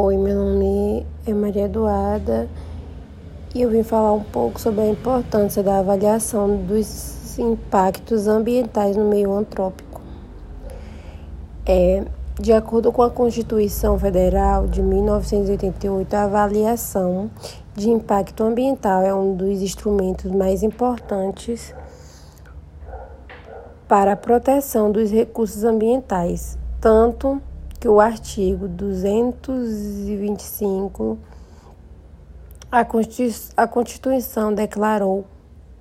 Oi, 0.00 0.16
meu 0.16 0.36
nome 0.36 1.04
é 1.26 1.34
Maria 1.34 1.64
Eduarda 1.64 2.48
e 3.52 3.62
eu 3.62 3.68
vim 3.68 3.82
falar 3.82 4.12
um 4.12 4.22
pouco 4.22 4.60
sobre 4.60 4.82
a 4.82 4.86
importância 4.86 5.60
da 5.60 5.80
avaliação 5.80 6.56
dos 6.56 7.36
impactos 7.36 8.28
ambientais 8.28 8.96
no 8.96 9.06
meio 9.06 9.32
antrópico. 9.32 10.00
É, 11.66 12.04
de 12.38 12.52
acordo 12.52 12.92
com 12.92 13.02
a 13.02 13.10
Constituição 13.10 13.98
Federal 13.98 14.68
de 14.68 14.80
1988, 14.80 16.14
a 16.14 16.22
avaliação 16.22 17.28
de 17.74 17.90
impacto 17.90 18.44
ambiental 18.44 19.02
é 19.02 19.12
um 19.12 19.34
dos 19.34 19.60
instrumentos 19.60 20.30
mais 20.30 20.62
importantes 20.62 21.74
para 23.88 24.12
a 24.12 24.16
proteção 24.16 24.92
dos 24.92 25.10
recursos 25.10 25.64
ambientais, 25.64 26.56
tanto 26.80 27.42
que 27.80 27.88
o 27.88 28.00
artigo 28.00 28.66
225 28.66 31.18
a 32.70 33.66
Constituição 33.66 34.52
declarou 34.52 35.24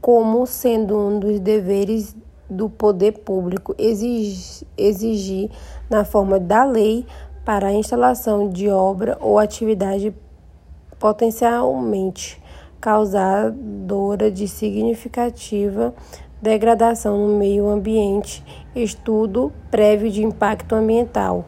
como 0.00 0.46
sendo 0.46 0.96
um 0.96 1.18
dos 1.18 1.40
deveres 1.40 2.14
do 2.48 2.70
poder 2.70 3.12
público 3.12 3.74
exigir, 3.78 5.50
na 5.90 6.04
forma 6.04 6.38
da 6.38 6.64
lei 6.64 7.04
para 7.44 7.66
a 7.68 7.72
instalação 7.72 8.48
de 8.48 8.68
obra 8.68 9.18
ou 9.20 9.38
atividade 9.38 10.14
potencialmente 10.98 12.40
causadora 12.80 14.30
de 14.30 14.46
significativa 14.46 15.92
degradação 16.40 17.26
no 17.26 17.36
meio 17.36 17.68
ambiente, 17.68 18.44
estudo 18.76 19.52
prévio 19.70 20.10
de 20.10 20.22
impacto 20.22 20.74
ambiental 20.74 21.46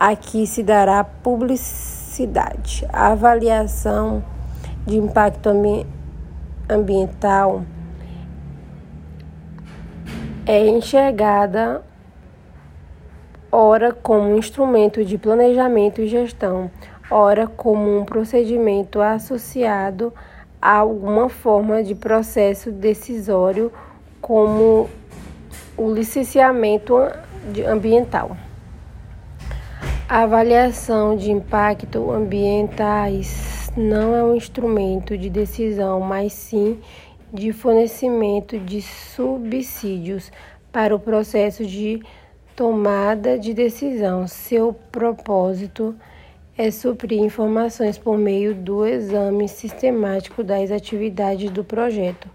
Aqui 0.00 0.46
se 0.46 0.62
dará 0.62 1.04
publicidade. 1.04 2.86
A 2.90 3.08
avaliação 3.08 4.24
de 4.86 4.96
impacto 4.96 5.50
ambi 5.50 5.86
ambiental 6.70 7.64
é 10.46 10.66
enxergada 10.68 11.82
ora 13.52 13.92
como 13.92 14.30
um 14.30 14.38
instrumento 14.38 15.04
de 15.04 15.18
planejamento 15.18 16.00
e 16.00 16.08
gestão, 16.08 16.70
ora 17.10 17.46
como 17.46 17.98
um 17.98 18.02
procedimento 18.02 19.02
associado 19.02 20.14
a 20.62 20.76
alguma 20.76 21.28
forma 21.28 21.82
de 21.82 21.94
processo 21.94 22.72
decisório, 22.72 23.70
como 24.18 24.88
o 25.76 25.92
licenciamento 25.92 26.96
ambiental. 27.68 28.34
A 30.10 30.22
avaliação 30.22 31.16
de 31.16 31.30
impacto 31.30 32.10
ambientais 32.10 33.70
não 33.76 34.12
é 34.12 34.24
um 34.24 34.34
instrumento 34.34 35.16
de 35.16 35.30
decisão, 35.30 36.00
mas 36.00 36.32
sim 36.32 36.80
de 37.32 37.52
fornecimento 37.52 38.58
de 38.58 38.82
subsídios 38.82 40.32
para 40.72 40.96
o 40.96 40.98
processo 40.98 41.64
de 41.64 42.02
tomada 42.56 43.38
de 43.38 43.54
decisão. 43.54 44.26
Seu 44.26 44.72
propósito 44.72 45.94
é 46.58 46.72
suprir 46.72 47.20
informações 47.20 47.96
por 47.96 48.18
meio 48.18 48.52
do 48.52 48.84
exame 48.84 49.48
sistemático 49.48 50.42
das 50.42 50.72
atividades 50.72 51.52
do 51.52 51.62
projeto. 51.62 52.28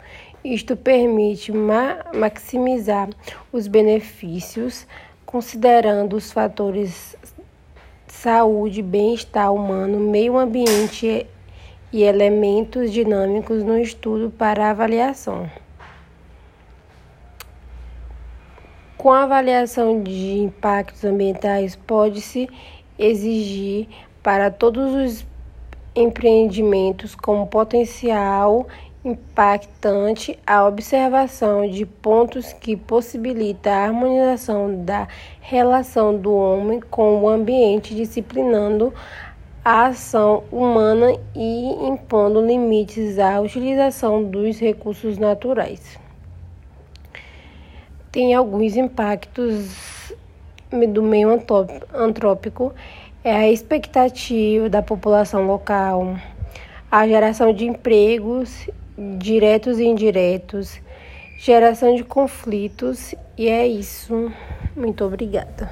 Isto 0.46 0.78
permite 0.78 1.52
ma 1.52 2.06
maximizar 2.16 3.09
os 3.52 3.68
benefícios, 3.68 4.88
considerando 5.26 6.16
os 6.16 6.31
fatores 6.31 7.18
saúde, 8.16 8.82
bem-estar 8.82 9.54
humano, 9.54 10.00
meio 10.00 10.38
ambiente 10.38 11.28
e 11.92 12.04
elementos 12.04 12.92
dinâmicos 12.92 13.64
no 13.64 13.78
estudo 13.78 14.32
para 14.32 14.70
avaliação. 14.70 15.50
Com 18.98 19.12
a 19.12 19.24
avaliação 19.24 20.02
de 20.02 20.40
impactos 20.40 21.04
ambientais, 21.04 21.75
pode-se 21.75 22.50
exigir 22.98 23.88
para 24.24 24.50
todos 24.50 24.94
os 24.96 25.25
empreendimentos 25.96 27.14
com 27.14 27.46
potencial 27.46 28.66
impactante 29.06 30.38
a 30.48 30.66
observação 30.66 31.70
de 31.70 31.86
pontos 31.86 32.52
que 32.54 32.76
possibilita 32.76 33.70
a 33.70 33.86
harmonização 33.86 34.84
da 34.84 35.08
relação 35.40 36.18
do 36.18 36.34
homem 36.34 36.80
com 36.80 37.22
o 37.22 37.30
ambiente, 37.30 37.94
disciplinando 37.94 38.92
a 39.64 39.88
ação 39.88 40.44
humana 40.52 41.16
e 41.36 41.88
impondo 41.88 42.44
limites 42.44 43.20
à 43.20 43.40
utilização 43.40 44.24
dos 44.24 44.60
recursos 44.60 45.20
naturais. 45.20 46.00
Tem 48.12 48.34
alguns 48.34 48.76
impactos 48.76 50.14
do 50.90 51.04
meio 51.04 51.30
antrópico, 51.94 52.74
é 53.24 53.36
a 53.36 53.52
expectativa 53.52 54.68
da 54.68 54.82
população 54.82 55.46
local, 55.46 56.16
a 56.92 57.08
geração 57.08 57.54
de 57.54 57.66
empregos 57.66 58.68
diretos 58.97 59.79
e 59.79 59.85
indiretos, 59.85 60.79
geração 61.38 61.95
de 61.95 62.03
conflitos, 62.03 63.13
e 63.38 63.47
é 63.47 63.67
isso. 63.67 64.31
Muito 64.75 65.03
obrigada. 65.03 65.69